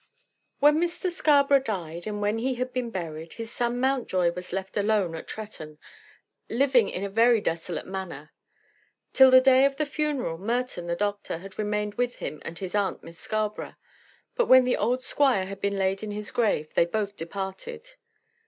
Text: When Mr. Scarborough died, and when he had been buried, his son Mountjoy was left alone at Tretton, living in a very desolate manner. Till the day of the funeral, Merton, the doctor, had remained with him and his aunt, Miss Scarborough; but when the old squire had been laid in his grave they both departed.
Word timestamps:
When 0.57 0.81
Mr. 0.81 1.11
Scarborough 1.11 1.59
died, 1.61 2.07
and 2.07 2.23
when 2.23 2.39
he 2.39 2.55
had 2.55 2.73
been 2.73 2.89
buried, 2.89 3.33
his 3.33 3.51
son 3.51 3.79
Mountjoy 3.79 4.31
was 4.31 4.51
left 4.51 4.75
alone 4.75 5.13
at 5.13 5.27
Tretton, 5.27 5.77
living 6.49 6.89
in 6.89 7.03
a 7.03 7.07
very 7.07 7.39
desolate 7.39 7.85
manner. 7.85 8.31
Till 9.13 9.29
the 9.29 9.39
day 9.39 9.63
of 9.63 9.75
the 9.75 9.85
funeral, 9.85 10.39
Merton, 10.39 10.87
the 10.87 10.95
doctor, 10.95 11.37
had 11.37 11.59
remained 11.59 11.93
with 11.99 12.15
him 12.15 12.41
and 12.43 12.57
his 12.57 12.73
aunt, 12.73 13.03
Miss 13.03 13.19
Scarborough; 13.19 13.75
but 14.33 14.47
when 14.47 14.65
the 14.65 14.75
old 14.75 15.03
squire 15.03 15.45
had 15.45 15.61
been 15.61 15.77
laid 15.77 16.01
in 16.01 16.09
his 16.09 16.31
grave 16.31 16.73
they 16.73 16.85
both 16.87 17.15
departed. 17.15 17.89